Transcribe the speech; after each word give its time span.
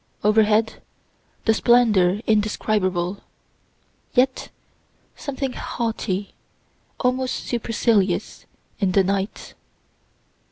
Overhead, 0.23 0.81
the 1.45 1.53
splendor 1.53 2.21
indescribable; 2.25 3.21
yet 4.15 4.49
something 5.15 5.53
haughty, 5.53 6.33
almost 6.99 7.35
supercilious, 7.43 8.47
in 8.79 8.93
the 8.93 9.03
night. 9.03 9.53